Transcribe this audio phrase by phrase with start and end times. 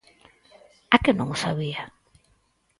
[0.95, 1.83] ¿A que non o sabía?